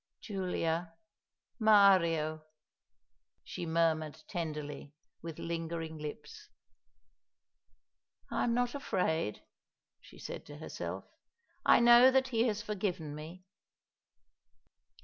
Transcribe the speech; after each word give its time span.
"Giulia 0.19 0.95
Mario," 1.59 2.41
she 3.43 3.67
murmured 3.67 4.23
tenderly, 4.27 4.95
with 5.21 5.37
lingering 5.37 5.99
lips. 5.99 6.49
"I 8.31 8.45
am 8.45 8.55
not 8.55 8.73
afraid," 8.73 9.43
she 9.99 10.17
said 10.17 10.43
to 10.47 10.57
herself. 10.57 11.03
"I 11.67 11.79
know 11.81 12.09
that 12.09 12.29
he 12.29 12.45
has 12.47 12.63
forgiven 12.63 13.13
me." 13.13 13.45